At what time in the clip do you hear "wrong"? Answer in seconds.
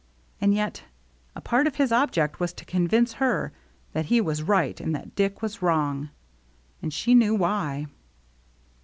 5.61-6.09